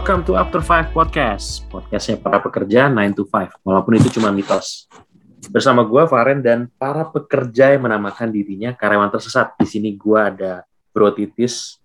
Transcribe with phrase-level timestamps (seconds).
[0.00, 4.88] Welcome to After Five Podcast, podcastnya para pekerja 9 to 5, walaupun itu cuma mitos.
[5.52, 9.52] Bersama gue, Faren, dan para pekerja yang menamakan dirinya karyawan tersesat.
[9.60, 10.64] Di sini gue ada
[10.96, 11.76] Bro Titis,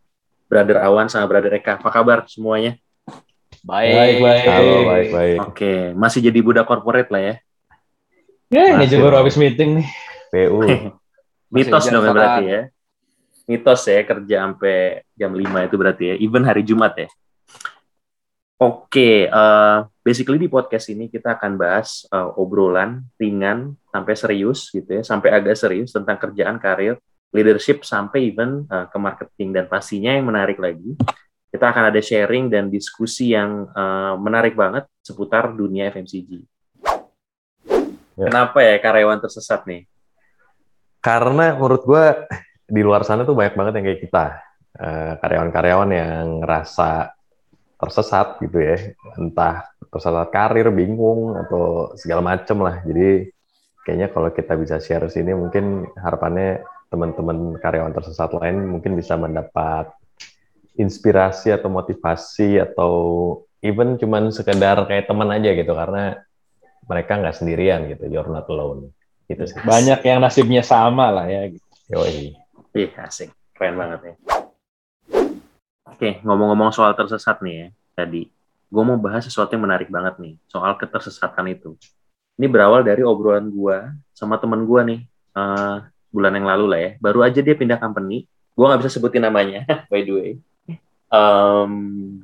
[0.48, 1.76] Brother Awan, sama Brother Eka.
[1.76, 2.80] Apa kabar semuanya?
[3.68, 4.46] Baik, baik.
[4.48, 5.38] Halo, baik, baik.
[5.52, 7.36] Oke, masih jadi budak corporate lah ya?
[8.48, 9.88] Ya, ini juga baru habis meeting nih.
[10.32, 10.64] PU.
[11.52, 12.62] Mitos dong ya berarti ya?
[13.44, 17.12] Mitos ya, kerja sampai jam 5 itu berarti ya, even hari Jumat ya?
[18.56, 24.88] Oke, eh, basically di podcast ini kita akan bahas eh, obrolan ringan sampai serius gitu
[24.88, 26.96] ya, sampai agak serius tentang kerjaan, karir,
[27.36, 29.50] leadership, sampai even eh, ke marketing.
[29.52, 30.96] Dan pastinya yang menarik lagi,
[31.52, 36.32] kita akan ada sharing dan diskusi yang eh, menarik banget seputar dunia FMCG.
[38.16, 38.32] Ya.
[38.32, 39.84] Kenapa ya karyawan tersesat nih?
[41.04, 42.04] Karena menurut gue
[42.66, 44.26] di luar sana tuh banyak banget yang kayak kita.
[44.76, 47.15] Eh, Karyawan-karyawan yang ngerasa
[47.76, 48.96] tersesat gitu ya.
[49.20, 52.84] Entah tersesat karir, bingung, atau segala macem lah.
[52.84, 53.32] Jadi
[53.86, 59.94] kayaknya kalau kita bisa share sini mungkin harapannya teman-teman karyawan tersesat lain mungkin bisa mendapat
[60.76, 62.94] inspirasi atau motivasi atau
[63.62, 66.20] even cuman sekedar kayak teman aja gitu karena
[66.86, 68.94] mereka nggak sendirian gitu you're not alone
[69.26, 71.50] gitu sih Banyak yang nasibnya sama lah ya.
[71.90, 72.34] Yoi.
[72.76, 73.30] Ih, asik.
[73.54, 74.14] Keren banget ya.
[75.96, 78.28] Oke, ngomong-ngomong soal tersesat nih ya, tadi.
[78.68, 81.80] Gue mau bahas sesuatu yang menarik banget nih, soal ketersesatan itu.
[82.36, 85.00] Ini berawal dari obrolan gue sama temen gue nih,
[85.40, 85.78] eh,
[86.12, 86.92] bulan yang lalu lah ya.
[87.00, 90.32] Baru aja dia pindah company, gue nggak bisa sebutin namanya, by the way.
[91.08, 91.72] Em,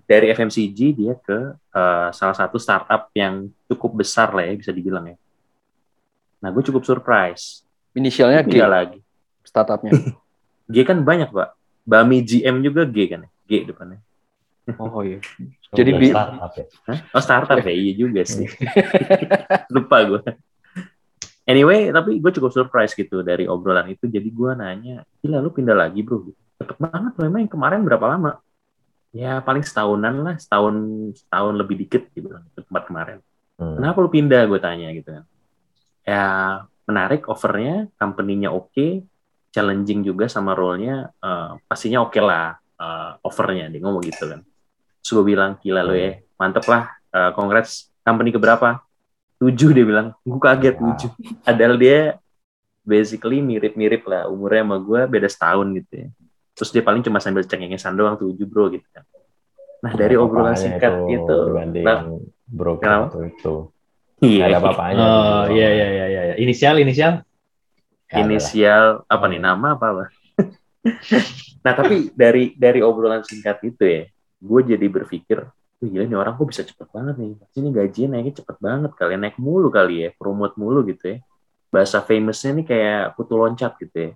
[0.04, 5.16] dari FMCG dia ke eh, salah satu startup yang cukup besar lah ya, bisa dibilang
[5.16, 5.18] ya.
[6.44, 7.64] Nah, gue cukup surprise.
[7.96, 9.00] Inisialnya G lagi.
[9.48, 9.96] startupnya.
[10.76, 11.56] G kan banyak, Pak.
[11.88, 13.32] Bami GM juga G kan ya?
[13.52, 14.00] G depannya.
[14.80, 15.20] Oh iya.
[15.78, 16.66] Jadi Udah bi- startup ya.
[16.88, 17.00] Hah?
[17.12, 17.74] Oh, startup ya?
[17.76, 18.48] Iya juga sih.
[19.76, 20.22] Lupa gue.
[21.44, 24.08] Anyway, tapi gue cukup surprise gitu dari obrolan itu.
[24.08, 26.32] Jadi gue nanya, gila lu pindah lagi bro?
[26.62, 28.32] Cepet banget loh, emang yang kemarin berapa lama?
[29.12, 30.76] Ya paling setahunan lah, setahun
[31.18, 33.18] setahun lebih dikit gitu ke tempat kemarin.
[33.60, 33.76] Hmm.
[33.76, 34.48] Kenapa lu pindah?
[34.48, 35.24] Gue tanya gitu kan.
[36.06, 36.26] Ya
[36.86, 39.04] menarik offernya, company-nya oke,
[39.52, 43.70] challenging juga sama role-nya, eh, pastinya oke lah eh, offernya.
[43.70, 44.42] Dia ngomong gitu kan.
[45.02, 48.82] Terus gue bilang, gila lo ya, mantep lah, eh, congrats, company keberapa?
[49.38, 50.98] Tujuh dia bilang, gue kaget Wow.
[50.98, 51.10] tujuh.
[51.42, 52.00] Padahal dia
[52.82, 56.08] basically mirip-mirip lah, umurnya sama gue beda setahun gitu ya.
[56.58, 59.06] Terus dia paling cuma sambil cengengesan doang tujuh bro gitu kan.
[59.82, 62.06] Nah dari Nggak obrolan singkat itu, dibanding nah,
[62.78, 63.06] kenapa?
[63.10, 63.54] atau itu
[64.22, 65.58] iya, ada apa-apanya Oh gitu.
[65.58, 66.36] iya iya iya iya.
[66.38, 67.26] Inisial inisial.
[68.12, 70.06] Inisial apa nih nama apa apa
[71.62, 74.02] nah tapi dari dari obrolan singkat itu ya
[74.38, 75.46] gue jadi berpikir
[75.78, 78.92] Wih, gila nih orang kok bisa cepet banget nih pasti ini gajinya naiknya cepet banget
[78.94, 79.18] kali ya.
[79.18, 81.18] naik mulu kali ya promote mulu gitu ya
[81.70, 84.12] bahasa famousnya nih kayak kutu loncat gitu ya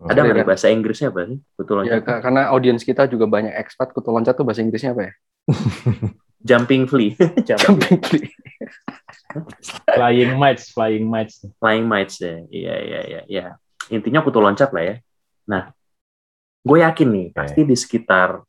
[0.00, 0.48] ada nggak Iya, nih kan?
[0.48, 4.08] bahasa Inggrisnya apa sih kutu ya, loncat ka- karena audiens kita juga banyak expat, kutu
[4.08, 5.12] loncat tuh bahasa Inggrisnya apa ya?
[6.48, 7.12] jumping flea
[7.46, 8.28] Jumping- Jumping flea.
[9.90, 11.42] Flying mites, flying mites.
[11.58, 13.44] flying mites ya iya iya iya iya
[13.88, 14.94] intinya kutu loncat lah ya
[15.44, 15.74] nah
[16.60, 17.36] gue yakin nih Oke.
[17.36, 18.44] pasti di sekitar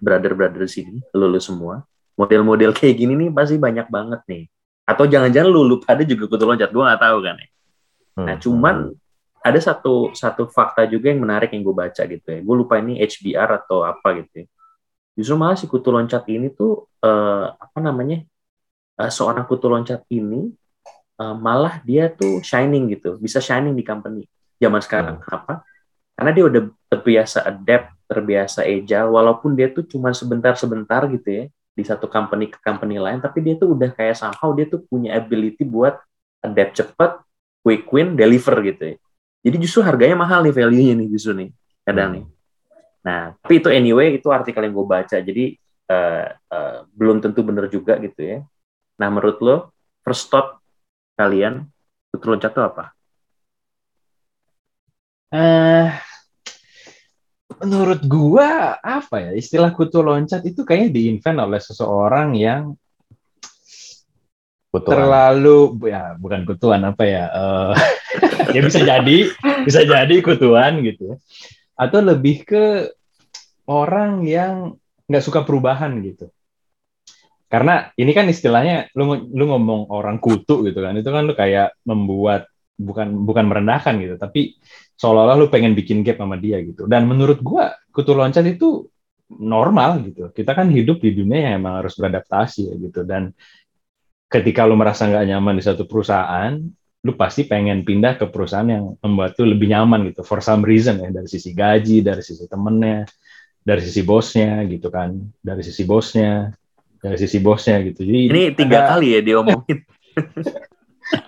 [0.00, 1.80] brother-brother sini lulu semua
[2.14, 4.44] model-model kayak gini nih pasti banyak banget nih
[4.84, 7.48] atau jangan-jangan lulu pada juga kutu loncat gue nggak tahu kan ya
[8.14, 8.30] Hmm.
[8.30, 8.94] nah cuman
[9.42, 13.02] ada satu satu fakta juga yang menarik yang gue baca gitu ya gue lupa ini
[13.02, 14.46] HBR atau apa gitu ya
[15.18, 18.22] justru malah si kutu loncat ini tuh eh, apa namanya
[19.02, 20.46] eh, seorang kutu loncat ini
[21.18, 24.30] eh, malah dia tuh shining gitu, bisa shining di company
[24.62, 25.18] zaman sekarang.
[25.18, 25.66] Kenapa?
[26.14, 31.44] Karena dia udah terbiasa adapt, terbiasa agile, walaupun dia tuh cuma sebentar-sebentar gitu ya
[31.74, 35.18] di satu company ke company lain, tapi dia tuh udah kayak somehow dia tuh punya
[35.18, 35.98] ability buat
[36.38, 37.18] adapt cepat,
[37.66, 38.96] quick win, deliver gitu ya.
[39.44, 41.50] Jadi justru harganya mahal nih value-nya nih justru nih
[41.84, 42.24] kadang nih.
[43.04, 45.44] Nah, tapi itu anyway itu artikel yang gue baca, jadi
[45.90, 48.38] eh, eh, belum tentu benar juga gitu ya.
[48.96, 49.56] Nah, menurut lo
[50.06, 50.62] first thought
[51.18, 51.68] kalian
[52.14, 52.94] kutu loncat apa?
[55.34, 55.90] Eh
[57.64, 62.76] menurut gua apa ya istilah kutu loncat itu kayaknya diinvent oleh seseorang yang
[64.74, 64.90] Kutuan.
[64.90, 67.72] terlalu ya bukan kutuan apa ya eh,
[68.58, 69.18] ya bisa jadi
[69.62, 71.16] bisa jadi kutuan gitu ya.
[71.78, 72.90] atau lebih ke
[73.70, 74.74] orang yang
[75.06, 76.26] nggak suka perubahan gitu
[77.46, 81.78] karena ini kan istilahnya lu lu ngomong orang kutu gitu kan itu kan lu kayak
[81.86, 84.58] membuat bukan bukan merendahkan gitu tapi
[84.98, 88.90] seolah-olah lu pengen bikin gap sama dia gitu dan menurut gua kutu loncat itu
[89.40, 90.28] normal gitu.
[90.30, 93.02] Kita kan hidup di dunia yang emang harus beradaptasi ya gitu.
[93.08, 93.32] Dan
[94.28, 96.54] ketika lu merasa nggak nyaman di satu perusahaan,
[97.04, 100.22] lu pasti pengen pindah ke perusahaan yang membuat lu lebih nyaman gitu.
[100.22, 103.08] For some reason ya, dari sisi gaji, dari sisi temennya,
[103.64, 106.52] dari sisi bosnya gitu kan, dari sisi bosnya,
[107.00, 108.04] dari sisi bosnya gitu.
[108.04, 109.78] Jadi Ini tiga ada- kali ya dia omongin.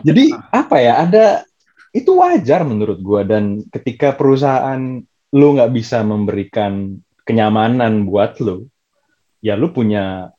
[0.06, 1.24] jadi apa ya ada
[1.96, 3.24] itu wajar menurut gua.
[3.24, 5.00] Dan ketika perusahaan
[5.32, 8.70] lu nggak bisa memberikan kenyamanan buat lu
[9.42, 10.30] ya lu punya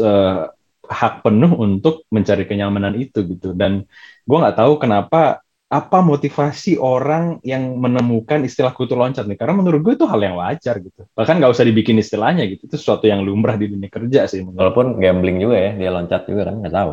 [0.00, 0.42] eh,
[0.84, 3.52] hak penuh untuk mencari kenyamanan itu gitu.
[3.52, 3.84] Dan
[4.24, 5.44] gua nggak tahu kenapa
[5.74, 9.34] apa motivasi orang yang menemukan istilah kutu loncat nih.
[9.34, 11.02] Karena menurut gue itu hal yang wajar gitu.
[11.18, 12.70] Bahkan nggak usah dibikin istilahnya gitu.
[12.70, 16.30] Itu sesuatu yang lumrah di dunia kerja sih menurut Walaupun gambling juga ya, dia loncat
[16.30, 16.92] juga kan nggak tahu.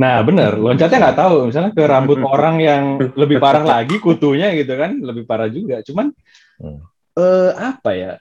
[0.00, 0.56] Nah, bener.
[0.56, 1.34] Loncatnya nggak tahu.
[1.52, 2.82] Misalnya ke rambut orang yang
[3.12, 5.84] lebih parah lagi, kutunya gitu kan, lebih parah juga.
[5.84, 6.08] Cuman,
[6.56, 6.80] Hmm.
[7.16, 8.12] eh, apa ya?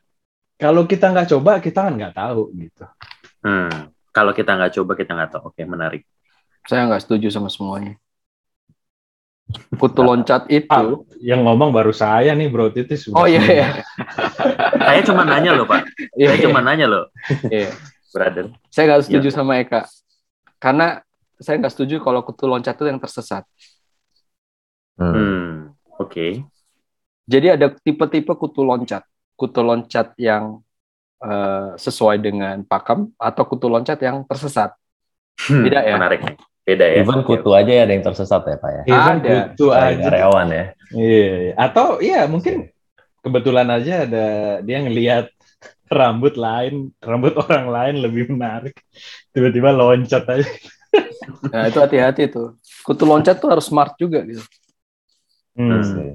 [0.55, 2.83] Kalau kita nggak coba, kita kan nggak tahu gitu.
[3.43, 3.91] Hmm.
[4.11, 5.41] Kalau kita nggak coba kita nggak tahu.
[5.51, 6.03] Oke menarik.
[6.67, 7.95] Saya nggak setuju sama semuanya.
[9.75, 10.69] Kutu loncat itu.
[10.69, 10.85] Ah,
[11.17, 13.09] yang ngomong baru saya nih, bro Titis.
[13.09, 13.67] Oh iya iya.
[14.89, 15.89] Saya cuma nanya loh pak.
[16.13, 17.03] Iya, Saya cuma nanya loh,
[17.49, 17.73] iya.
[18.13, 18.53] brother.
[18.69, 19.05] Saya nggak Iya.
[19.09, 19.89] setuju sama Eka.
[20.61, 21.01] Karena
[21.39, 23.47] saya nggak setuju kalau kutu loncat itu yang tersesat.
[24.99, 25.15] Hmm.
[25.15, 25.51] Hmm.
[25.95, 26.43] Oke.
[27.23, 29.07] Jadi ada tipe-tipe kutu loncat.
[29.39, 30.59] Kutu loncat yang
[31.23, 34.75] eh, sesuai dengan pakem atau kutu loncat yang tersesat.
[35.47, 35.95] Hmm, Beda ya?
[35.95, 36.21] Menarik.
[36.67, 37.01] Beda ya.
[37.01, 38.81] Even kutu aja ya ada yang tersesat ya Pak ya.
[38.85, 39.31] Even Ada.
[39.31, 40.03] kutu aja.
[40.05, 40.65] karyawan ya.
[40.91, 41.31] Iya.
[41.55, 42.69] Atau iya mungkin
[43.23, 44.25] kebetulan aja ada
[44.61, 45.31] dia ngelihat
[45.89, 48.75] rambut lain, rambut orang lain lebih menarik.
[49.33, 50.45] Tiba-tiba loncat aja.
[51.53, 52.57] Nah itu hati-hati tuh.
[52.85, 54.41] Kutu loncat tuh harus smart juga gitu.
[55.57, 55.79] Hmm.
[55.79, 56.07] Asli.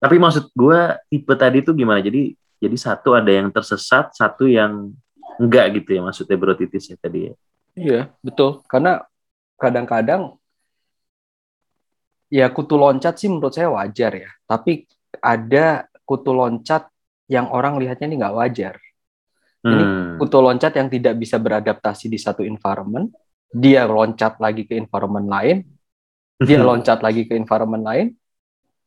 [0.00, 0.80] Tapi maksud gue
[1.12, 2.00] tipe tadi tuh gimana?
[2.00, 4.92] Jadi jadi satu ada yang tersesat, satu yang
[5.40, 7.34] enggak gitu ya maksudnya bro titis ya tadi ya.
[7.76, 8.64] Iya betul.
[8.64, 9.04] Karena
[9.60, 10.40] kadang-kadang
[12.32, 14.30] ya kutu loncat sih menurut saya wajar ya.
[14.48, 14.88] Tapi
[15.20, 16.88] ada kutu loncat
[17.30, 18.74] yang orang lihatnya ini nggak wajar.
[19.60, 20.16] Ini Hmm.
[20.16, 23.12] kutu loncat yang tidak bisa beradaptasi di satu environment,
[23.46, 25.56] dia loncat lagi ke environment lain,
[26.38, 28.06] dia loncat lagi ke environment lain.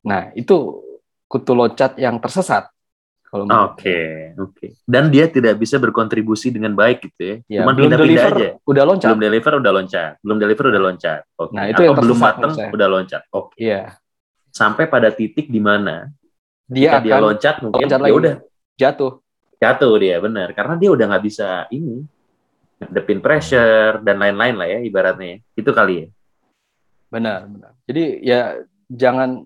[0.04, 0.82] Nah, itu
[1.26, 2.74] kutu loncat yang tersesat.
[3.24, 3.98] Kalau menurut Oke,
[4.36, 4.68] oke.
[4.86, 7.36] Dan dia tidak bisa berkontribusi dengan baik gitu ya.
[7.50, 8.50] Ya, Cuman belum deliver, aja.
[8.62, 9.08] udah loncat.
[9.10, 10.12] Belum deliver udah loncat.
[10.22, 11.20] Belum deliver udah loncat.
[11.34, 11.54] Oke.
[11.54, 12.70] Nah, itu Atau yang belum tersesat menurut saya.
[12.70, 13.22] udah loncat.
[13.30, 13.56] Oke.
[13.58, 13.82] Iya,
[14.54, 16.14] Sampai pada titik di mana
[16.64, 18.34] dia ketika dia akan loncat mungkin loncat ya udah
[18.78, 19.12] jatuh.
[19.64, 22.04] Jatuh dia benar karena dia udah nggak bisa ini
[22.84, 26.08] ngadepin pressure dan lain-lain lah ya ibaratnya itu kali ya
[27.14, 27.78] Benar, benar.
[27.86, 28.58] Jadi ya
[28.90, 29.46] jangan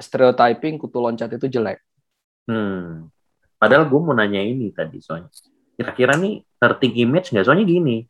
[0.00, 1.78] stereotyping kutu loncat itu jelek.
[2.48, 3.06] hmm.
[3.60, 5.28] padahal gue mau nanya ini tadi soalnya
[5.78, 8.02] kira-kira nih terting image nggak soalnya gini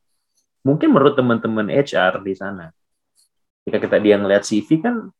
[0.63, 2.71] mungkin menurut teman-teman HR di sana
[3.67, 5.11] ketika kita dia ngeliat CV kan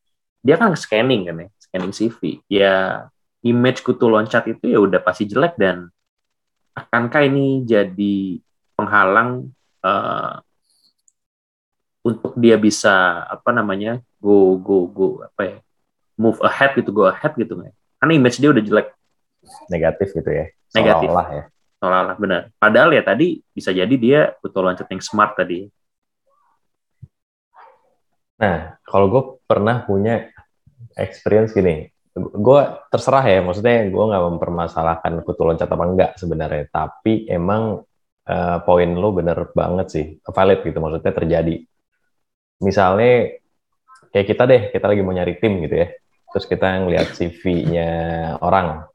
[0.41, 2.19] dia kan scanning kan ya scanning CV
[2.49, 2.73] ya
[3.43, 5.91] image kutu loncat itu ya udah pasti jelek dan
[6.73, 8.41] akankah ini jadi
[8.73, 9.49] penghalang
[9.85, 10.35] eh,
[12.03, 15.57] untuk dia bisa apa namanya go go go apa ya
[16.19, 17.73] move ahead gitu go ahead gitu nggak ya?
[18.01, 18.89] karena image dia udah jelek
[19.67, 20.47] Negatif gitu ya.
[20.71, 21.11] Negatif.
[21.11, 21.43] Seolah-olah ya.
[21.79, 25.67] seolah-olah benar padahal ya tadi bisa jadi dia kutu loncat yang smart tadi
[28.43, 30.27] Nah, kalau gue pernah punya
[30.97, 32.61] experience gini, gue
[32.93, 37.81] terserah ya, maksudnya gue nggak mempermasalahkan kutu loncat apa enggak sebenarnya, tapi emang
[38.29, 41.55] eh, poin lo bener banget sih, valid gitu, maksudnya terjadi.
[42.61, 43.33] Misalnya
[44.13, 45.87] kayak kita deh, kita lagi mau nyari tim gitu ya,
[46.31, 47.89] terus kita ngeliat CV-nya
[48.45, 48.85] orang,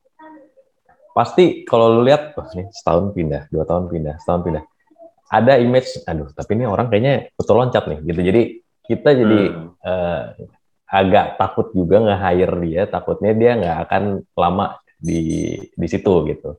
[1.11, 4.65] pasti kalau lu lihat, wah ini setahun pindah, dua tahun pindah, setahun pindah,
[5.29, 8.21] ada image, aduh, tapi ini orang kayaknya kutu loncat nih, gitu.
[8.23, 8.43] Jadi
[8.89, 9.75] kita jadi Hmm.
[9.83, 10.23] eh,
[10.89, 14.03] agak takut juga nge-hire dia, takutnya dia nggak akan
[14.33, 16.57] lama di di situ gitu.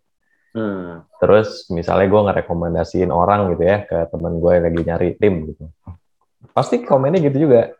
[0.54, 1.06] Hmm.
[1.22, 5.66] Terus misalnya gue ngerekomendasiin orang gitu ya ke teman gue yang lagi nyari tim gitu.
[6.54, 7.74] Pasti komennya gitu juga.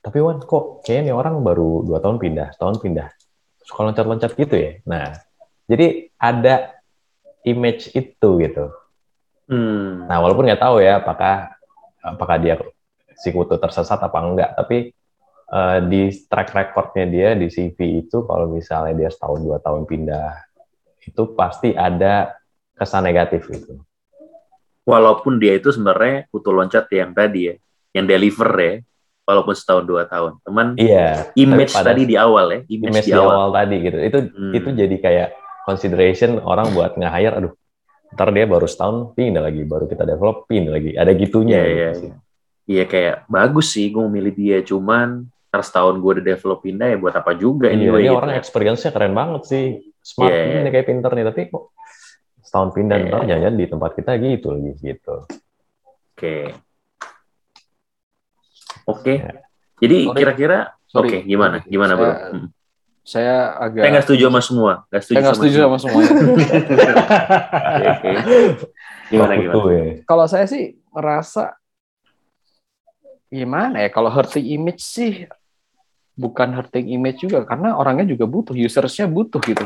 [0.00, 3.08] Tapi Wan kok kayaknya nih orang baru dua tahun pindah, setahun pindah.
[3.64, 4.72] Suka loncat-loncat gitu ya.
[4.88, 5.12] Nah,
[5.68, 6.80] jadi ada
[7.44, 8.72] image itu gitu.
[9.48, 10.08] Hmm.
[10.08, 11.52] Nah, walaupun nggak tahu ya apakah
[12.00, 12.56] apakah dia
[13.20, 14.96] si kutu tersesat apa enggak, tapi
[15.50, 20.30] eh, di track recordnya dia di CV itu kalau misalnya dia setahun dua tahun pindah
[21.02, 22.38] itu pasti ada
[22.76, 23.82] kesan negatif gitu.
[24.88, 27.54] walaupun dia itu sebenarnya kutu loncat yang tadi ya,
[27.94, 28.74] yang deliver ya,
[29.28, 30.42] walaupun setahun dua tahun.
[30.42, 31.30] Teman Iya.
[31.38, 33.54] image tadi di awal ya, image, image di awal.
[33.54, 33.98] tadi gitu.
[34.02, 34.52] Itu Hmm.
[34.56, 35.28] itu jadi kayak
[35.68, 37.52] consideration orang buat nge-hire, aduh,
[38.16, 40.90] ntar dia baru setahun pindah lagi, baru kita develop pindah lagi.
[40.98, 41.58] Ada gitunya.
[41.60, 42.14] Iya, gitu iya, iya.
[42.70, 46.96] Iya kayak bagus sih gue milih dia cuman ntar setahun gue udah develop pindah ya
[46.96, 48.16] buat apa juga Iya, anyway ini gitu.
[48.16, 49.66] orang experience-nya keren banget sih.
[50.00, 50.58] Smart Iya, iya.
[50.60, 51.64] ini kayak pinter nih, tapi kok
[52.40, 53.06] setahun pindah Iya.
[53.10, 55.16] ntar jangan di tempat kita gitu lagi gitu.
[56.14, 56.34] Oke.
[58.86, 59.14] Oke.
[59.16, 59.32] Ya.
[59.80, 60.18] Jadi Sorry.
[60.18, 60.58] kira-kira
[60.92, 61.56] oke gimana?
[61.64, 62.06] Gimana bro?
[62.06, 62.48] Saya- Hmm.
[63.00, 64.72] Saya agak Saya nggak setuju sama semua.
[64.86, 66.10] Nggak setuju saya nggak setuju sama semuanya.
[67.70, 68.10] Oke, oke.
[69.10, 69.62] Gimana gimana?
[69.66, 69.82] ya.
[70.04, 71.44] kalau saya sih ngerasa
[73.26, 75.26] gimana ya kalau hurting image sih
[76.20, 79.64] bukan hurting image juga karena orangnya juga butuh usersnya butuh gitu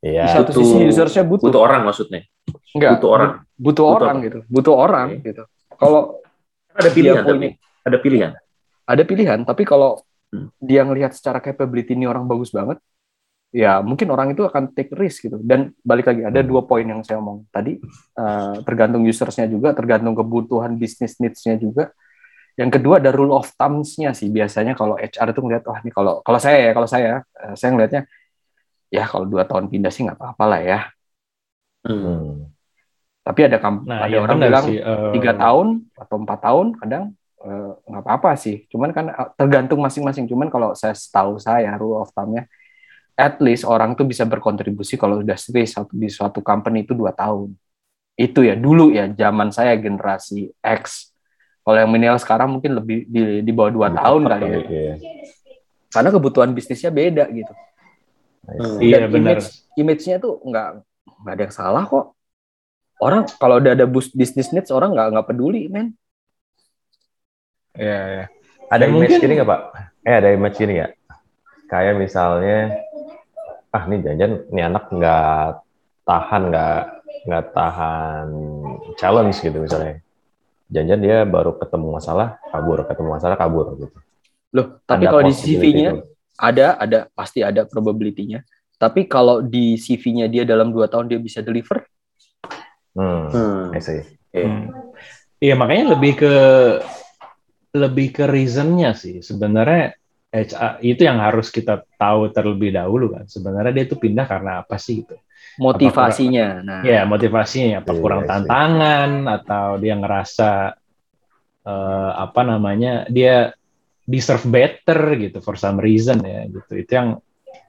[0.00, 0.32] di Iya.
[0.32, 2.24] satu Butuh- sisi usersnya butuh, Butuh orang maksudnya.
[2.72, 3.30] Enggak, butuh orang.
[3.30, 4.24] butuh Butuh orang apa?
[4.24, 5.20] gitu butuh orang Oke.
[5.22, 5.42] gitu
[5.76, 6.00] kalau
[6.72, 7.46] Ada pilihan punya- tapi.
[7.80, 8.30] Ada pilihan.
[8.86, 10.00] ada pilihan tapi kalau
[10.30, 10.48] Hmm.
[10.58, 12.78] dia ngelihat secara capability ini orang bagus banget
[13.50, 17.02] ya mungkin orang itu akan take risk gitu dan balik lagi ada dua poin yang
[17.02, 17.82] saya omong tadi
[18.14, 21.90] eh, tergantung usersnya juga tergantung kebutuhan bisnis needs-nya juga
[22.60, 24.28] yang kedua ada rule of thumbs-nya sih.
[24.28, 27.72] Biasanya kalau HR itu ngeliat wah ini kalau kalau saya ya kalau saya eh, saya
[27.72, 28.02] ngelihatnya
[28.92, 30.80] ya kalau dua tahun pindah sih nggak apa-apa lah ya.
[31.88, 32.52] Hmm.
[33.24, 37.04] Tapi ada kam- Nah, ada iya orang bilang eh, tiga tahun atau empat tahun kadang
[37.40, 38.68] eh, nggak apa-apa sih.
[38.68, 39.08] Cuman kan
[39.40, 40.28] tergantung masing-masing.
[40.28, 42.44] Cuman kalau saya tahu saya rule of thumb-nya
[43.16, 45.64] at least orang tuh bisa berkontribusi kalau udah stay
[45.96, 47.56] di suatu company itu dua tahun.
[48.20, 51.12] Itu ya dulu ya zaman saya generasi X
[51.60, 54.94] kalau yang milenial sekarang mungkin lebih di, di bawah dua Lebih tahun kali ya Iya.
[55.88, 57.54] karena kebutuhan bisnisnya beda gitu
[58.40, 58.80] Hmm.
[58.80, 59.36] Iya benar.
[59.36, 60.68] image image-nya tuh nggak
[61.20, 62.16] nggak ada yang salah kok
[62.98, 65.92] orang kalau udah ada bus bisnis needs orang nggak nggak peduli men
[67.72, 68.24] Iya, iya.
[68.66, 69.60] Ada Ya, image mungkin- gini nggak Pak?
[70.02, 70.92] Eh ada image gini nggak?
[71.66, 72.58] Kayak misalnya,
[73.70, 75.46] ah nih jangan nih anak nggak
[76.02, 76.78] tahan nggak
[77.26, 78.26] nggak tahan
[78.96, 80.02] challenge gitu misalnya.
[80.70, 83.98] Jangan dia baru ketemu masalah kabur, ketemu masalah kabur gitu.
[84.54, 85.90] Loh, tapi Ada kalau di CV-nya
[86.40, 88.46] ada ada pasti ada probability-nya.
[88.80, 91.84] Tapi kalau di CV-nya dia dalam dua tahun dia bisa deliver,
[92.90, 93.70] Hmm, Hmm.
[93.70, 94.02] I see.
[94.02, 94.42] Oke.
[94.42, 94.66] Hmm.
[95.40, 96.34] Iya makanya lebih ke
[97.70, 99.94] lebih ke reasonnya sih sebenarnya
[100.30, 104.76] HR itu yang harus kita tahu terlebih dahulu kan sebenarnya dia itu pindah karena apa
[104.76, 105.16] sih gitu
[105.60, 106.46] motivasinya.
[106.64, 108.30] Nah, ya motivasinya apa Iya, kurang iya sih.
[108.32, 110.50] tantangan atau dia ngerasa
[111.68, 113.52] eh, apa namanya dia
[114.08, 117.08] deserve better gitu for some reason ya gitu itu yang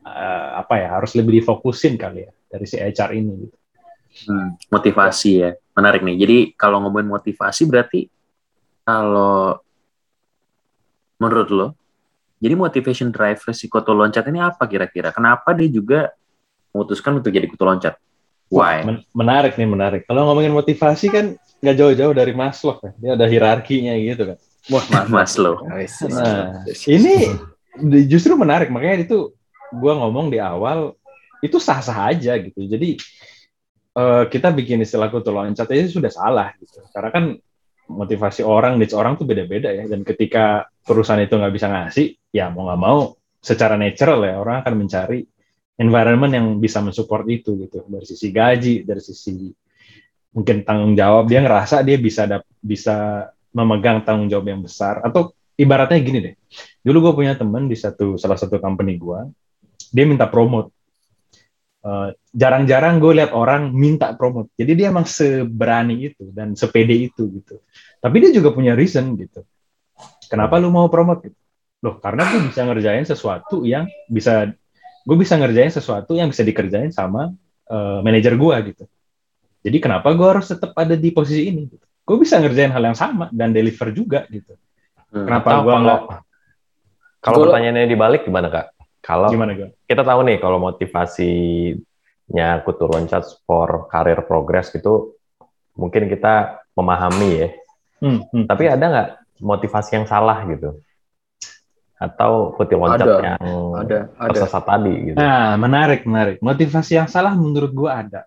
[0.07, 3.57] eh, apa ya harus lebih difokusin kali ya dari si HR ini gitu.
[4.27, 6.15] Hmm, motivasi ya, menarik nih.
[6.19, 8.11] Jadi kalau ngomongin motivasi berarti
[8.83, 9.55] kalau
[11.15, 11.67] menurut lo,
[12.43, 15.15] jadi motivation driver si Koto Loncat ini apa kira-kira?
[15.15, 16.11] Kenapa dia juga
[16.71, 17.95] memutuskan untuk jadi Koto Loncat?
[18.51, 18.83] Why?
[18.83, 20.01] Men- menarik nih menarik.
[20.07, 21.25] Kalau ngomongin motivasi kan
[21.63, 22.91] nggak jauh-jauh dari Maslow kan.
[22.99, 24.37] Dia ada hierarkinya gitu kan.
[24.69, 25.57] wah Mas lo.
[25.65, 27.33] Nah, ini
[28.05, 29.33] justru menarik makanya itu
[29.73, 30.93] gua ngomong di awal
[31.39, 32.59] itu sah-sah aja gitu.
[32.67, 32.99] Jadi
[33.97, 36.83] eh, kita bikin istilah kutu loncat itu sudah salah gitu.
[36.91, 37.25] Karena kan
[37.91, 39.87] motivasi orang, needs orang tuh beda-beda ya.
[39.87, 42.99] Dan ketika perusahaan itu nggak bisa ngasih, ya mau nggak mau
[43.41, 45.25] secara natural ya orang akan mencari
[45.79, 47.85] environment yang bisa mensupport itu gitu.
[47.87, 49.51] Dari sisi gaji, dari sisi
[50.31, 55.03] mungkin tanggung jawab dia ngerasa dia bisa dap- bisa memegang tanggung jawab yang besar.
[55.03, 56.35] Atau ibaratnya gini deh
[56.81, 59.19] dulu gue punya teman di satu salah satu company gue
[59.91, 60.71] dia minta promote.
[61.81, 64.53] Eh, jarang-jarang gue lihat orang minta promote.
[64.55, 67.59] Jadi dia emang seberani itu dan sepede itu gitu.
[67.99, 69.43] Tapi dia juga punya reason gitu.
[70.31, 71.39] Kenapa lu mau promote gitu?
[71.81, 74.53] Loh karena gue bisa ngerjain sesuatu yang bisa
[75.01, 77.31] gue bisa ngerjain sesuatu yang bisa dikerjain sama
[77.67, 78.83] eh, manajer gue gitu
[79.61, 81.81] jadi kenapa gue harus tetap ada di posisi ini gitu?
[81.81, 84.57] gue bisa ngerjain hal yang sama dan deliver juga gitu
[85.11, 85.27] Hmm.
[85.27, 86.23] kenapa gue kalau nggak kalau
[87.19, 88.71] Kalau- pertanyaannya dibalik gimana kak?
[89.03, 89.51] Kalau gimana
[89.83, 95.17] kita tahu nih kalau motivasinya kutu loncat for career progress gitu
[95.75, 97.49] mungkin kita memahami ya.
[97.99, 98.45] Hmm, hmm.
[98.47, 99.09] Tapi ada nggak
[99.43, 100.79] motivasi yang salah gitu?
[102.01, 103.45] Atau kutu loncat Ada, yang
[103.77, 105.15] ada ada tersesat tadi gitu?
[105.21, 106.41] Nah, menarik, menarik.
[106.41, 108.21] Motivasi yang salah menurut gua ada.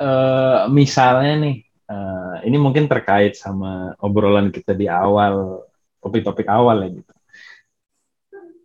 [0.00, 5.68] Eh, misalnya nih, eh, ini mungkin terkait sama obrolan kita di awal,
[6.00, 7.12] topik-topik awal ya gitu.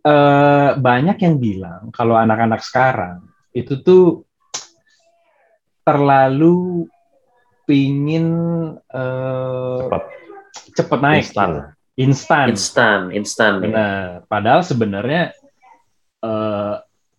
[0.08, 4.24] Eh, banyak yang bilang kalau anak-anak sekarang itu tuh
[5.84, 6.88] terlalu
[7.68, 8.28] pingin
[8.88, 10.02] eh, Cepat.
[10.72, 11.77] cepet naik, Instan.
[11.98, 12.54] Instan.
[12.54, 13.52] Instan, instan.
[13.58, 13.62] ya.
[13.66, 14.06] Benar.
[14.30, 15.34] Padahal sebenarnya
[16.22, 16.74] eh,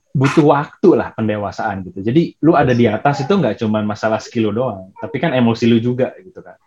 [0.09, 2.01] butuh waktu lah pendewasaan gitu.
[2.01, 5.69] Jadi lu ada di atas itu nggak cuma masalah skill lu doang, tapi kan emosi
[5.69, 6.57] lu juga gitu kan.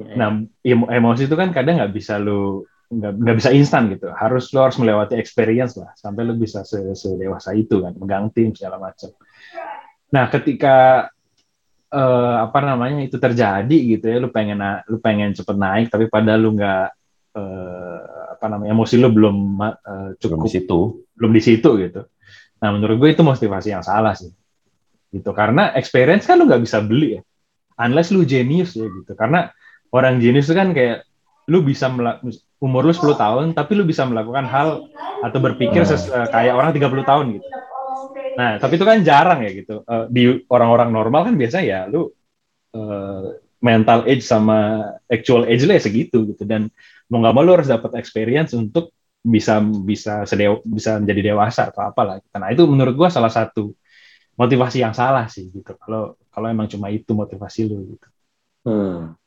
[0.00, 0.14] Iya.
[0.16, 0.28] Nah,
[0.64, 4.08] emo- emosi itu kan kadang nggak bisa lu nggak nggak bisa instan gitu.
[4.10, 8.56] Harus lu harus melewati experience lah sampai lu bisa se- sedewasa itu kan, megang tim
[8.56, 9.12] segala macam.
[10.10, 11.06] Nah, ketika
[11.92, 16.40] eh, apa namanya itu terjadi gitu ya, lu pengen lu pengen cepet naik, tapi padahal
[16.40, 16.99] lu nggak
[17.36, 17.98] eh,
[18.36, 20.78] apa namanya emosi lu belum ma- eh, Belum cukup di situ.
[21.18, 22.00] belum di situ gitu.
[22.60, 24.30] Nah menurut gue itu motivasi yang salah sih,
[25.14, 25.30] gitu.
[25.34, 27.22] Karena experience kan lu nggak bisa beli ya,
[27.80, 29.12] unless lu genius ya gitu.
[29.16, 29.48] Karena
[29.94, 31.06] orang genius itu kan kayak
[31.50, 31.90] lu bisa
[32.62, 34.84] umur lu 10 tahun, tapi lu bisa melakukan hal
[35.20, 37.48] atau berpikir eh, kayak orang 30 tahun gitu.
[38.38, 39.82] Nah tapi itu kan jarang ya gitu.
[39.84, 42.10] Eh, di orang-orang normal kan biasa ya lu
[42.74, 43.24] eh,
[43.60, 46.42] mental age sama actual age lu ya segitu gitu.
[46.48, 46.70] Dan
[47.10, 51.84] mau nggak mau lu harus dapat experience untuk bisa bisa sedew, bisa menjadi dewasa atau
[51.84, 52.22] apalah.
[52.38, 53.74] Nah itu menurut gua salah satu
[54.38, 55.76] motivasi yang salah sih gitu.
[55.76, 58.08] Kalau kalau emang cuma itu motivasi lu gitu.
[58.64, 59.18] Hmm.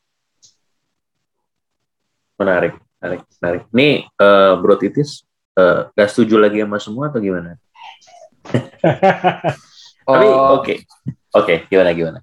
[2.34, 3.62] Menarik, menarik, menarik.
[3.70, 5.22] Nih, eh, Bro Titis,
[5.54, 7.54] eh, gak setuju lagi sama semua atau gimana?
[10.04, 10.74] Tapi Oh, oke,
[11.30, 12.18] oke, gimana gimana?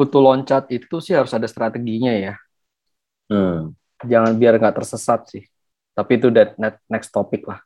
[0.00, 2.34] kutu loncat itu sih harus ada strateginya ya.
[3.28, 3.76] Hmm.
[4.06, 5.44] Jangan biar nggak tersesat sih.
[5.92, 6.56] Tapi itu that
[6.88, 7.60] next topic lah.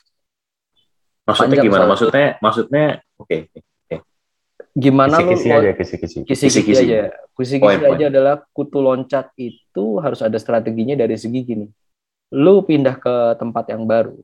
[1.25, 1.85] Maksudnya Panjang gimana?
[1.89, 2.85] Maksudnya, maksudnya,
[3.17, 3.97] oke, oke.
[4.75, 6.19] Gimana lu Kisi-kisi aja, kisi-kisi.
[6.27, 7.15] kisi-kisi aja.
[7.33, 11.67] Kisi-kisi aja adalah kutu loncat itu harus ada strateginya dari segi gini.
[12.35, 14.19] Lu pindah ke tempat yang baru.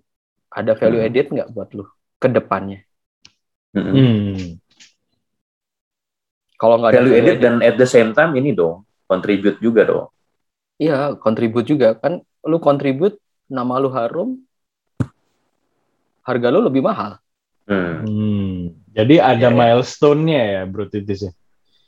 [0.50, 1.08] Ada value Hmm.
[1.08, 1.86] added nggak buat lu
[2.18, 2.82] ke depannya?
[3.70, 3.94] Mm-mm.
[3.94, 4.58] Hmm.
[6.60, 10.12] Kalau nggak ada Value edit dan at the same time ini dong, contribute juga dong.
[10.80, 12.24] Iya, kontribut juga kan.
[12.40, 13.20] Lu kontribut,
[13.52, 14.40] nama lu harum,
[16.24, 17.20] harga lu lebih mahal.
[17.68, 18.02] Hmm.
[18.08, 18.56] Hmm.
[18.96, 19.54] Jadi ada iya.
[19.54, 21.32] milestone-nya ya, Bro Titis ya.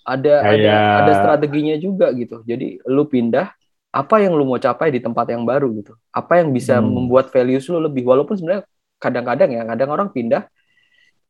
[0.05, 2.45] Ada ada Kayak- ada strateginya juga gitu.
[2.45, 3.49] Jadi lu pindah,
[3.93, 5.97] apa yang lu mau capai di tempat yang baru gitu.
[6.13, 6.93] Apa yang bisa Hmm.
[6.93, 8.69] membuat values lu lebih walaupun sebenarnya
[9.03, 10.47] kadang-kadang ya, kadang orang pindah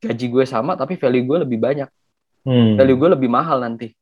[0.02, 1.88] gaji gue sama tapi value gue lebih banyak.
[2.42, 2.74] Hmm.
[2.74, 3.94] Value gue lebih mahal nanti.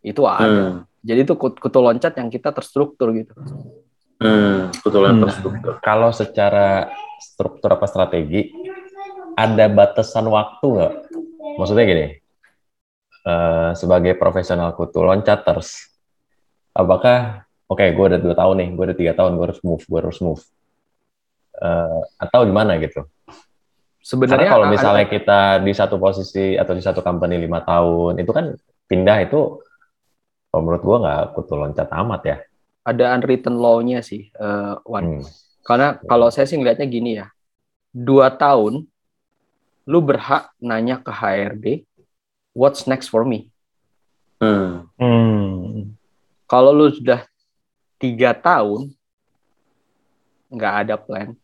[0.00, 0.46] Itu ada.
[0.46, 0.87] Hmm.
[0.98, 3.32] Jadi itu kut- kutu loncat yang kita terstruktur gitu.
[4.18, 4.74] Hmm.
[4.82, 5.22] Kebetulan Hmm.
[5.26, 5.72] terstruktur.
[5.78, 6.90] Kalau secara
[7.22, 8.50] struktur apa strategi,
[9.38, 10.94] ada batasan waktu nggak?
[11.58, 12.06] Maksudnya gini,
[13.22, 15.94] eh, sebagai profesional kutu loncaters,
[16.74, 19.98] apakah, oke, gue udah dua tahun nih, gue udah tiga tahun, gue harus move, gue
[20.02, 20.42] harus move,
[21.58, 23.02] Eh, atau gimana gitu?
[23.02, 28.14] Karena Sebenarnya kalau ada- misalnya kita di satu posisi atau di satu company lima tahun,
[28.22, 28.54] itu kan
[28.86, 29.58] pindah itu,
[30.48, 32.38] kalau menurut gue nggak kutu loncat amat ya.
[32.82, 35.20] ada unwritten law-nya sih, eh, Wan.
[35.20, 35.24] Hmm.
[35.60, 37.28] Karena kalau saya sih ngelihatnya gini ya,
[37.92, 38.88] dua tahun,
[39.84, 41.84] lu berhak nanya ke HRD,
[42.56, 43.52] what's next for me?
[44.40, 44.88] Hmm.
[44.96, 45.92] Hmm.
[46.48, 47.28] Kalau lu sudah
[48.00, 48.88] tiga tahun,
[50.48, 51.36] nggak ada plan,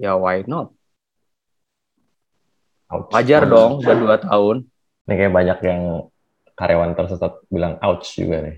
[0.00, 0.72] ya why not?
[3.12, 3.52] Wajar Hmm.
[3.52, 4.56] dong, udah dua tahun.
[5.04, 5.82] Ini kayak banyak yang
[6.60, 8.56] karyawan tersesat bilang ouch juga nih.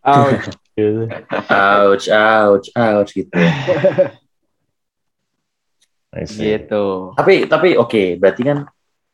[0.00, 0.48] Ouch.
[0.72, 1.04] Gitu.
[1.52, 3.36] Ouch, ouch, ouch gitu.
[6.24, 6.84] Gitu.
[7.12, 8.58] Tapi tapi oke, berarti kan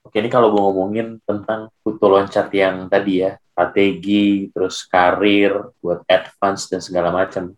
[0.07, 6.07] oke ini kalau gue ngomongin tentang kutu loncat yang tadi ya, strategi, terus karir buat
[6.07, 7.51] advance dan segala macam.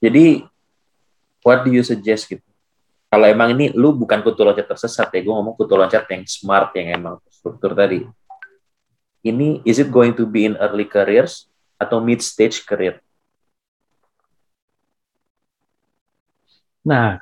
[0.00, 0.40] Jadi
[1.44, 2.42] what do you suggest gitu?
[3.10, 6.72] Kalau emang ini lu bukan kutu loncat tersesat ya, gue ngomong kutu loncat yang smart
[6.80, 8.06] yang emang struktur tadi.
[9.20, 11.44] Ini is it going to be in early careers
[11.76, 13.00] atau mid stage career?
[16.80, 17.20] Nah,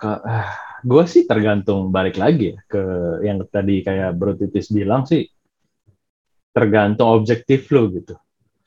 [0.86, 2.82] gue sih tergantung balik lagi ya ke
[3.26, 5.26] yang tadi kayak Bro Titis bilang sih
[6.54, 8.14] tergantung objektif lo gitu.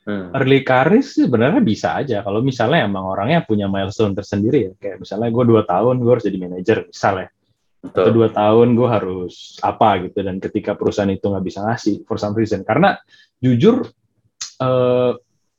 [0.04, 0.36] Hmm.
[0.36, 4.72] Early career sih sebenarnya bisa aja kalau misalnya emang orangnya punya milestone tersendiri ya.
[4.76, 7.30] Kayak misalnya gue dua tahun gue harus jadi manajer misalnya.
[7.82, 8.14] Atau Betul.
[8.14, 10.22] dua tahun gue harus apa gitu.
[10.22, 12.62] Dan ketika perusahaan itu nggak bisa ngasih for some reason.
[12.62, 12.98] Karena
[13.42, 13.90] jujur
[14.62, 15.12] eh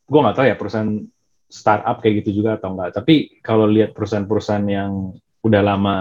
[0.07, 0.93] gue nggak tahu ya perusahaan
[1.53, 2.97] startup kayak gitu juga atau enggak.
[2.97, 5.97] Tapi kalau lihat perusahaan-perusahaan yang udah lama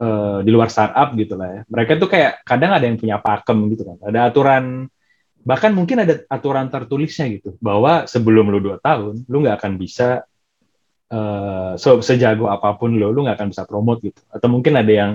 [0.00, 1.60] eh, di luar startup gitu lah ya.
[1.68, 3.98] Mereka tuh kayak kadang ada yang punya pakem gitu kan.
[4.06, 4.86] Ada aturan
[5.46, 10.26] bahkan mungkin ada aturan tertulisnya gitu bahwa sebelum lu dua tahun lu nggak akan bisa
[11.12, 14.20] eh, so, sejago apa pun lu lu nggak akan bisa promote gitu.
[14.30, 15.10] Atau mungkin ada yang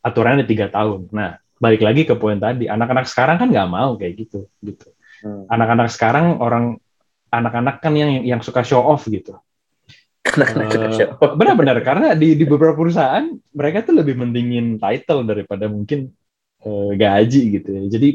[0.00, 1.10] aturannya tiga tahun.
[1.12, 4.88] Nah balik lagi ke poin tadi anak-anak sekarang kan nggak mau kayak gitu gitu.
[5.20, 5.44] Hmm.
[5.52, 6.80] Anak-anak sekarang orang
[7.28, 9.36] anak-anak kan yang yang suka show off gitu.
[10.30, 16.12] Eh, benar-benar karena di di beberapa perusahaan mereka tuh lebih mendingin title daripada mungkin
[16.64, 17.82] eh, gaji gitu ya.
[17.92, 18.08] Jadi.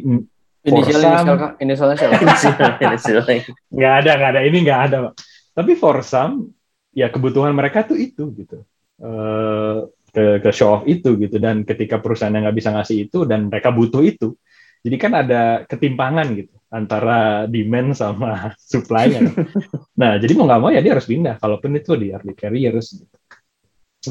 [0.66, 1.48] Inisialnya siapa?
[1.62, 3.22] Inisial
[3.70, 5.14] nggak ada nggak ada ini nggak ada Pak.
[5.56, 6.55] tapi for some
[6.96, 8.64] ya kebutuhan mereka tuh itu gitu
[8.96, 9.78] Eh,
[10.16, 13.52] ke ke show off itu gitu dan ketika perusahaan yang nggak bisa ngasih itu dan
[13.52, 14.40] mereka butuh itu
[14.80, 18.32] jadi kan ada ketimpangan gitu antara demand sama
[18.72, 19.28] supply nya
[20.00, 23.16] nah jadi mau nggak mau ya dia harus pindah kalaupun itu di early careers gitu.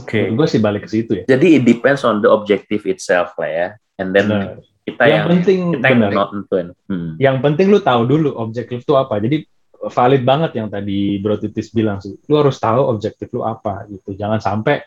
[0.05, 0.29] Oke.
[0.37, 3.69] gue sih balik ke situ ya Jadi it depends on the objective itself lah ya.
[3.97, 4.61] And then Benar.
[4.85, 6.69] kita yang yang penting kita yang.
[6.91, 7.13] Hmm.
[7.17, 9.23] yang penting lu tahu dulu objektif lu apa.
[9.23, 9.47] Jadi
[9.91, 12.17] valid banget yang tadi Bro Titis bilang sih.
[12.29, 14.15] Lu harus tahu objektif lu apa gitu.
[14.17, 14.85] Jangan sampai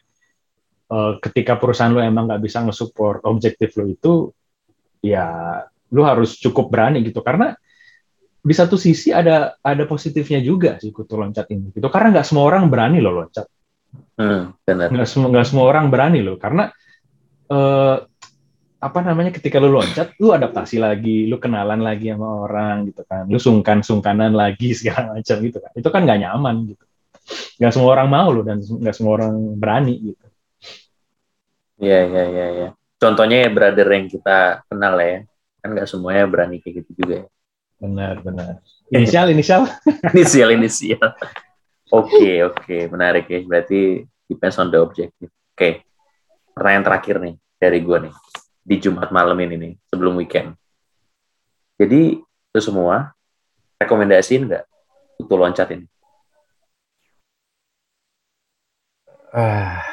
[0.89, 4.13] eh, ketika perusahaan lu emang nggak bisa nge-support objektif lu itu,
[5.03, 5.59] ya
[5.93, 7.21] lu harus cukup berani gitu.
[7.21, 7.53] Karena
[8.37, 11.87] di satu sisi ada ada positifnya juga sih kutu loncat ini gitu.
[11.91, 13.47] Karena nggak semua orang berani loh loncat.
[14.17, 14.89] Hmm, benar.
[14.89, 16.73] nggak semua nggak semua orang berani loh karena
[17.47, 17.97] eh,
[18.77, 23.25] apa namanya ketika lu loncat lu adaptasi lagi lu kenalan lagi sama orang gitu kan
[23.25, 26.83] lu sungkan sungkanan lagi segala macam gitu kan itu kan nggak nyaman gitu
[27.57, 30.25] nggak semua orang mau loh dan nggak semua orang berani gitu
[31.77, 32.69] Iya, iya, iya, iya.
[32.97, 35.21] Contohnya ya brother yang kita kenal ya.
[35.61, 37.27] Kan nggak semuanya berani kayak gitu juga ya.
[37.77, 38.57] benar benar
[38.89, 39.69] inisial inisial
[40.17, 41.13] inisial inisial.
[41.93, 43.45] Oke, oke, menarik ya.
[43.45, 45.29] Berarti depends on the objective.
[45.53, 45.85] Oke.
[46.57, 48.13] Pertanyaan terakhir nih dari gue nih
[48.67, 50.51] di Jumat malam ini nih sebelum weekend.
[51.79, 53.15] Jadi itu semua
[53.79, 54.63] rekomendasiin nggak
[55.15, 55.87] kutu loncat ini?
[59.31, 59.85] Ah,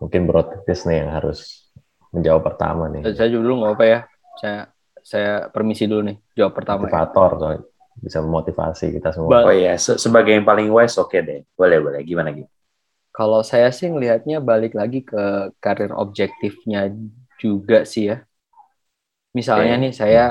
[0.00, 1.68] mungkin broadcast nih yang harus
[2.16, 3.04] menjawab pertama nih.
[3.12, 3.98] Saya dulu nggak apa ya.
[4.40, 4.60] Saya
[5.04, 6.16] saya permisi dulu nih.
[6.32, 6.88] Jawab pertama.
[6.88, 6.96] Ya.
[6.96, 7.62] Motivator soalnya
[8.00, 9.44] bisa memotivasi kita semua.
[9.44, 11.44] Oh iya, se- sebagai yang paling wise oke deh.
[11.52, 12.00] Boleh, boleh.
[12.06, 12.48] Gimana gitu?
[13.12, 16.88] Kalau saya sih ngelihatnya balik lagi ke karir objektifnya
[17.42, 18.16] juga sih ya.
[19.32, 19.82] Misalnya Oke.
[19.88, 20.24] nih saya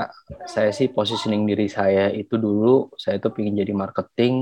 [0.46, 4.34] saya sih positioning diri saya itu dulu saya tuh pengen jadi marketing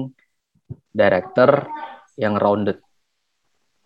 [0.93, 1.65] director
[2.21, 2.79] yang rounded.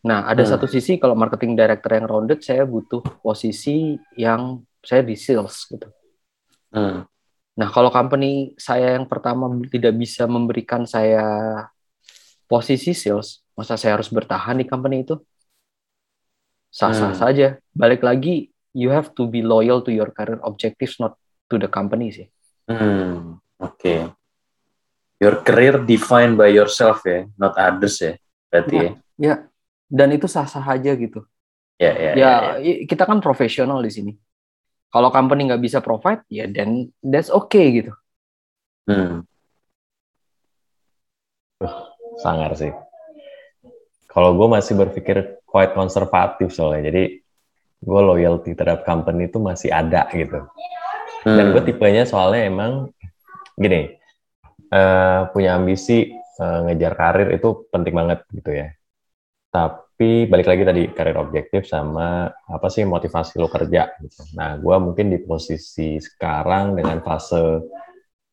[0.05, 0.51] Nah, ada Hmm.
[0.53, 5.89] satu sisi kalau marketing director yang rounded saya butuh posisi yang saya di sales gitu.
[6.75, 7.07] Hmm.
[7.55, 11.23] Nah, kalau company saya yang pertama tidak bisa memberikan saya
[12.51, 15.17] posisi sales, masa saya harus bertahan di company itu?
[16.75, 17.21] Sah-sah Hmm.
[17.23, 17.49] saja.
[17.73, 21.15] Balik lagi, you have to be loyal to your career objectives, not
[21.49, 22.27] to the company sih.
[22.67, 23.95] Hmm, oke.
[25.23, 28.13] Your career defined by yourself ya, not others ya.
[28.51, 28.91] Berarti ya.
[29.15, 29.35] Ya,
[29.87, 31.23] dan itu sah-sah aja gitu.
[31.79, 32.75] Ya, ya, Ya, ya, ya.
[32.87, 34.13] kita kan profesional di sini.
[34.91, 37.95] Kalau company nggak bisa provide, ya then that's okay gitu.
[38.91, 39.27] Hmm.
[42.23, 42.71] Sangar sih.
[44.07, 46.95] Kalau gue masih berpikir quite konservatif soalnya.
[46.95, 47.24] Jadi
[47.81, 50.45] gue loyalty terhadap company itu masih ada gitu.
[51.25, 51.69] Dan gue Hmm.
[51.73, 52.73] tipenya soalnya emang
[53.57, 53.97] gini,
[54.69, 58.69] eh, punya ambisi eh, ngejar karir itu penting banget gitu ya.
[59.55, 64.35] Tapi balik lagi tadi karir objektif sama apa sih motivasi lo kerja gitu.
[64.35, 67.63] Nah, gue mungkin di posisi sekarang dengan fase,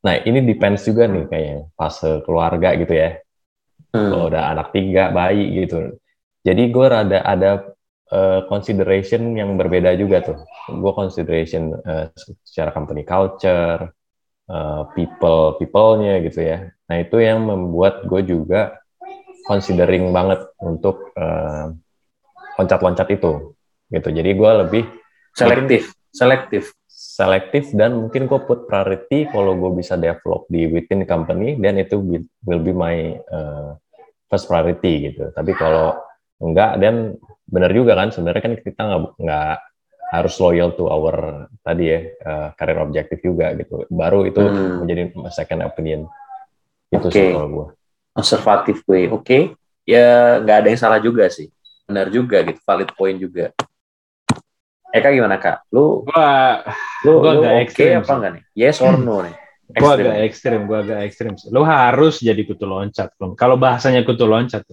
[0.02, 3.22] nah ini depends juga nih kayaknya fase keluarga gitu ya.
[3.94, 4.10] Hmm.
[4.10, 5.94] Kalau udah anak tiga, bayi gitu.
[6.42, 7.70] Jadi gue rada ada
[8.12, 10.38] eh, consideration yang berbeda juga tuh.
[10.68, 12.12] Gue consideration eh,
[12.44, 13.90] secara company culture,
[14.52, 16.70] eh, people people-nya gitu ya.
[16.92, 18.78] Nah itu yang membuat gue juga
[19.48, 21.74] considering banget untuk eh,
[22.60, 23.56] loncat-loncat itu
[23.92, 24.10] gitu.
[24.12, 24.84] Jadi gue lebih
[25.34, 26.64] selektif, selektif.
[26.92, 31.98] selektif dan mungkin gue put priority kalau gue bisa develop di within company dan itu
[31.98, 33.74] will- will be my uh,
[34.30, 35.34] first priority gitu.
[35.34, 35.98] Tapi kalau
[36.38, 37.18] enggak dan
[37.52, 39.54] benar juga kan sebenarnya kan kita nggak nggak
[40.12, 43.84] harus loyal to our tadi ya uh, career objective juga gitu.
[43.88, 44.84] Baru itu Hmm.
[44.84, 46.08] menjadi second opinion.
[46.88, 47.16] Itu Oke.
[47.16, 47.68] sih kalau gue.
[48.12, 49.08] Konservatif way.
[49.08, 49.56] Oke.
[49.84, 51.48] Ya nggak ada yang salah juga sih.
[51.88, 53.52] Benar juga gitu, valid point juga.
[54.92, 55.64] Eka gimana kak?
[55.72, 56.60] Lu gua
[57.08, 58.44] lu, Gua lu agak oke ekstrim apa enggak nih?
[58.52, 59.36] Yes or no nih?
[59.72, 60.04] gua Ekstrim.
[60.04, 63.08] agak ekstrim gua agak ekstrim lu harus jadi kutu loncat
[63.40, 64.68] kalau bahasanya kutu loncat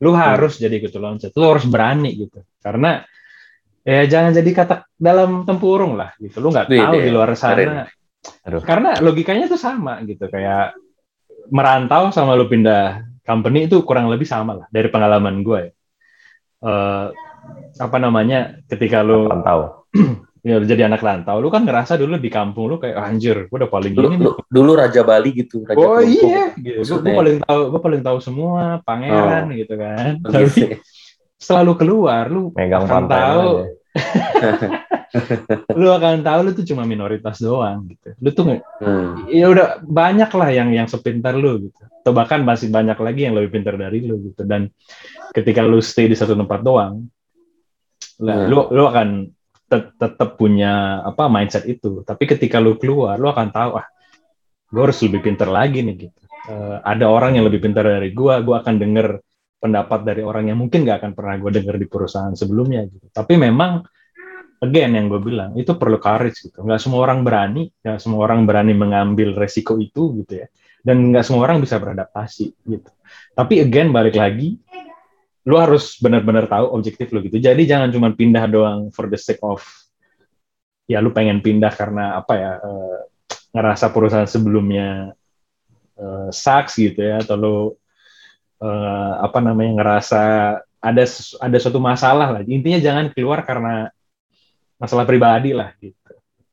[0.00, 3.04] lu harus jadi kutu loncat lu harus berani gitu karena
[3.84, 7.04] ya jangan jadi katak dalam tempurung lah gitu lu nggak Wih, tahu deh.
[7.04, 7.88] di luar sana.
[8.44, 8.60] Aduh.
[8.60, 10.76] karena logikanya tuh sama gitu kayak
[11.48, 15.72] merantau sama lu pindah company itu kurang lebih sama lah dari pengalaman gue ya.
[16.60, 17.06] Eh,
[17.80, 19.88] apa namanya ketika lu Pantau.
[20.40, 23.44] ya, lu jadi anak rantau lu kan ngerasa dulu di kampung lu kayak "Ah, anjir
[23.44, 26.30] gue udah paling gini lu- dulu Raja Bali gitu, Raja Oh Kelungkung.
[26.30, 26.78] iya, gitu.
[26.80, 27.14] Maksudnya.
[27.14, 30.12] paling tahu, gue paling tahu semua pangeran gitu kan.
[30.20, 30.76] Oh, Tapi gitu.
[31.36, 33.48] selalu keluar, lu Megang akan tahu,
[35.74, 38.08] lu akan tahu lu tuh cuma minoritas doang gitu.
[38.16, 38.44] Lu tuh
[38.80, 39.26] Hmm.
[39.26, 41.80] ya udah banyak lah yang yang sepintar lu gitu.
[42.00, 44.42] Atau bahkan masih banyak lagi yang lebih pintar dari lu gitu.
[44.42, 44.70] Dan
[45.30, 47.04] ketika lu stay di satu tempat doang,
[48.18, 48.48] lah, Hmm.
[48.48, 49.08] lu lu akan
[49.70, 52.02] tet- tetap punya apa mindset itu.
[52.02, 53.86] Tapi ketika lu keluar, lu akan tahu ah,
[54.68, 56.22] gue harus lebih pintar lagi nih gitu.
[56.50, 59.22] Eh, ada orang yang lebih pintar dari gua, gua akan denger
[59.60, 63.06] pendapat dari orang yang mungkin gak akan pernah gue denger di perusahaan sebelumnya gitu.
[63.12, 63.84] Tapi memang
[64.60, 66.64] again yang gue bilang itu perlu courage gitu.
[66.64, 70.46] Nggak semua orang berani, nggak semua orang berani mengambil resiko itu gitu ya.
[70.80, 72.90] Dan nggak semua orang bisa beradaptasi gitu.
[73.36, 74.56] Tapi again balik lagi,
[75.48, 77.40] lu harus benar-benar tahu objektif lu gitu.
[77.40, 79.64] Jadi jangan cuma pindah doang for the sake of
[80.84, 82.98] ya lu pengen pindah karena apa ya eh,
[83.56, 85.16] ngerasa perusahaan sebelumnya
[85.96, 87.56] eh, sucks gitu ya atau lu
[88.60, 90.22] eh, apa namanya ngerasa
[90.80, 91.04] ada
[91.40, 92.40] ada suatu masalah lah.
[92.44, 93.88] Intinya jangan keluar karena
[94.80, 95.96] masalah pribadi lah gitu.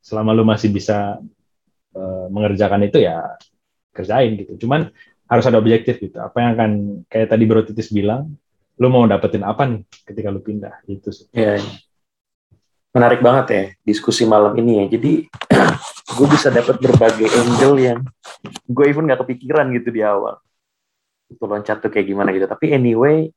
[0.00, 1.20] Selama lu masih bisa
[1.92, 3.36] eh, mengerjakan itu ya
[3.92, 4.64] kerjain gitu.
[4.64, 4.88] Cuman
[5.28, 6.16] harus ada objektif gitu.
[6.20, 6.70] Apa yang akan
[7.08, 8.32] kayak tadi Bro Titis bilang,
[8.78, 11.26] lu mau dapetin apa nih ketika lu pindah gitu sih.
[11.34, 11.58] Ya,
[12.94, 14.98] menarik banget ya diskusi malam ini ya.
[14.98, 15.12] Jadi
[16.16, 17.98] gue bisa dapat berbagai angle yang
[18.64, 20.38] gue even nggak kepikiran gitu di awal.
[21.28, 22.46] Itu loncat tuh kayak gimana gitu.
[22.46, 23.28] Tapi anyway,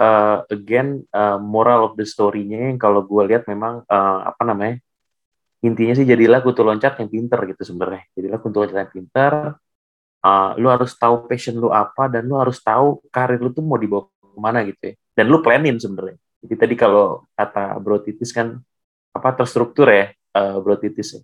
[0.00, 4.80] uh, again uh, moral of the story-nya yang kalau gue lihat memang uh, apa namanya
[5.58, 8.02] intinya sih jadilah kutu loncat yang pinter gitu sebenarnya.
[8.16, 9.32] Jadilah kutu loncat yang pinter.
[10.18, 13.78] Uh, lu harus tahu passion lu apa dan lu harus tahu karir lu tuh mau
[13.78, 14.94] dibawa ke mana gitu ya.
[15.18, 16.14] Dan lu planin sebenarnya.
[16.46, 18.62] Jadi tadi kalau kata Bro Titis kan
[19.10, 21.22] apa terstruktur ya uh, Bro Titis ya.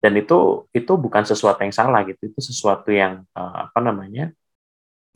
[0.00, 2.32] Dan itu itu bukan sesuatu yang salah gitu.
[2.32, 4.32] Itu sesuatu yang uh, apa namanya?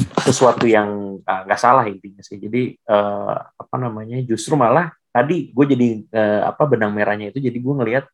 [0.01, 2.41] sesuatu yang uh, nggak salah intinya sih.
[2.41, 4.21] Jadi uh, apa namanya?
[4.25, 8.05] Justru malah tadi gue jadi uh, apa benang merahnya itu jadi gue ngelihat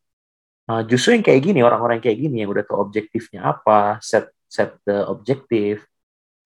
[0.73, 4.79] uh, justru yang kayak gini orang-orang kayak gini yang udah tahu objektifnya apa, set set
[4.89, 5.85] the objektif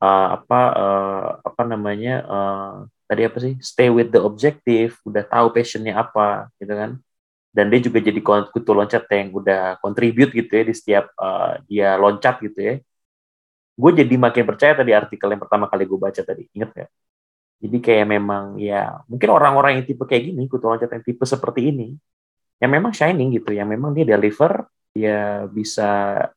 [0.03, 2.73] uh, apa uh, apa namanya uh,
[3.07, 6.99] tadi apa sih stay with the objective udah tahu passionnya apa gitu kan.
[7.51, 11.99] Dan dia juga jadi kutu loncat yang udah contribute gitu ya di setiap uh, dia
[11.99, 12.75] loncat gitu ya.
[13.75, 16.91] Gue jadi makin percaya tadi artikel yang pertama kali gue baca tadi inget gak
[17.61, 21.69] jadi kayak memang ya mungkin orang-orang yang tipe kayak gini kutu loncat yang tipe seperti
[21.69, 21.95] ini
[22.57, 24.65] yang memang shining gitu yang memang dia deliver
[24.97, 25.89] dia bisa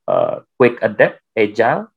[0.06, 1.90] uh, quick adapt agile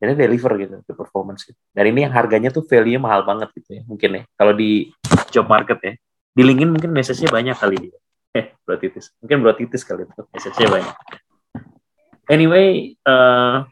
[0.00, 1.60] dan dia deliver gitu ke performance gitu.
[1.76, 4.88] Dan ini yang harganya tuh value mahal banget gitu ya mungkin ya kalau di
[5.28, 5.94] job market ya.
[6.30, 7.98] Di LinkedIn mungkin message-nya banyak kali dia.
[8.30, 9.10] Eh, bro titis.
[9.18, 10.96] Mungkin bro titis kali itu message-nya banyak.
[12.30, 13.66] Anyway, uh,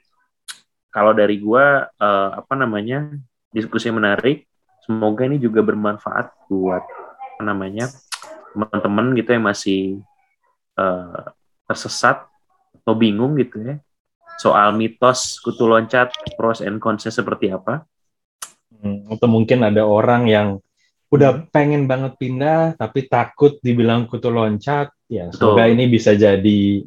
[0.90, 3.06] kalau dari gua uh, apa namanya
[3.54, 4.44] diskusi menarik.
[4.82, 7.86] Semoga ini juga bermanfaat buat apa namanya
[8.50, 9.80] teman-teman gitu yang masih
[10.74, 11.28] uh,
[11.68, 12.24] tersesat
[12.82, 13.76] atau bingung gitu ya
[14.38, 17.82] soal mitos kutu loncat pros and cons seperti apa?
[18.78, 20.48] Hmm, atau mungkin ada orang yang
[21.10, 24.94] udah pengen banget pindah tapi takut dibilang kutu loncat.
[25.10, 25.74] Ya semoga Betul.
[25.74, 26.84] ini bisa jadi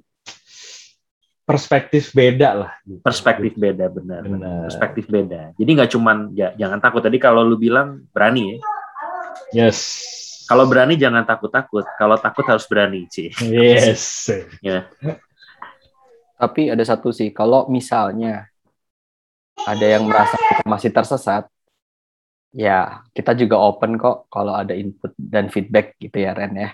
[1.43, 2.71] perspektif beda lah.
[2.87, 3.01] Gitu.
[3.03, 4.71] perspektif beda benar, benar.
[4.71, 5.51] Perspektif beda.
[5.59, 7.03] Jadi nggak cuman ya, jangan takut.
[7.03, 8.57] Tadi kalau lu bilang berani ya?
[9.51, 9.77] Yes.
[10.51, 14.27] Kalau berani jangan takut takut kalau takut harus berani sih yes
[16.41, 18.49] Tapi ada satu sih, kalau misalnya
[19.61, 21.45] ada yang merasa kita masih tersesat,
[22.49, 26.69] ya kita juga open kok kalau ada input dan feedback gitu ya Ren ya.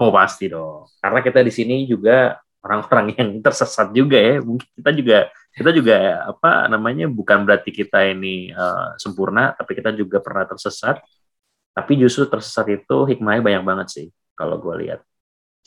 [0.00, 0.88] oh pasti dong.
[1.00, 4.40] Karena kita di sini juga orang-orang yang tersesat juga ya.
[4.40, 5.18] Mungkin kita juga
[5.50, 11.00] kita juga apa namanya bukan berarti kita ini uh, sempurna tapi kita juga pernah tersesat.
[11.76, 15.00] Tapi justru tersesat itu hikmahnya banyak banget sih kalau gue lihat.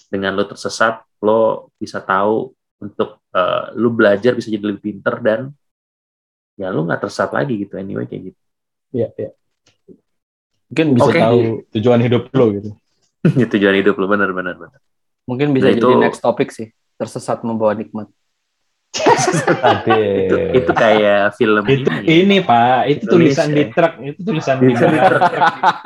[0.10, 5.42] Dengan lo tersesat lo bisa tahu untuk uh, lu belajar bisa jadi lebih pinter dan
[6.54, 8.42] ya lu nggak tersesat lagi gitu anyway kayak gitu
[8.92, 9.32] ya ya
[10.74, 11.20] Mungkin bisa Oke.
[11.22, 11.40] tahu
[11.78, 12.70] tujuan hidup lo gitu
[13.24, 14.80] itu tujuan hidup lo benar benar benar
[15.24, 16.68] mungkin bisa Nah, jadi itu- next topik sih.
[16.94, 18.06] Tersesat membawa nikmat.
[18.94, 19.98] Itu
[20.54, 22.14] itu kayak film itu ini ya.
[22.22, 23.66] ini pak itu tulisan Indonesia.
[23.66, 25.22] di truk itu tulisan di Tulisan truk.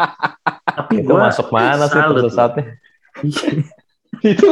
[0.78, 2.64] tapi itu gua masuk mana sih tersesatnya?
[4.28, 4.48] itu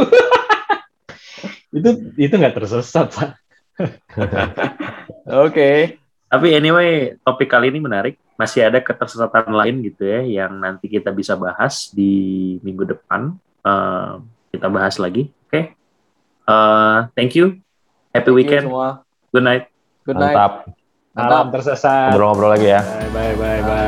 [1.75, 3.29] itu itu nggak tersesat pak
[5.45, 5.99] Oke.
[6.25, 8.15] Tapi anyway, topik kali ini menarik.
[8.39, 13.35] Masih ada ketersesatan lain gitu ya yang nanti kita bisa bahas di minggu depan.
[13.63, 14.11] Eh,
[14.55, 15.27] kita bahas lagi.
[15.47, 15.75] Oke.
[16.45, 17.59] Eh, thank you.
[18.15, 18.65] Happy Thank you weekend.
[18.71, 19.03] semua.
[19.35, 19.63] Good night.
[20.07, 20.35] Good night.
[20.35, 20.53] Mantap.
[21.15, 22.83] malam tersesat Ngobrol-ngobrol lagi ya.
[22.83, 23.84] bye bye bye bye